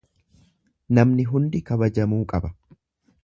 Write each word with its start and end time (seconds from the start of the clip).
Namni 0.99 1.27
hundi 1.33 1.61
kabajamuu 1.67 2.21
qaba. 2.35 2.51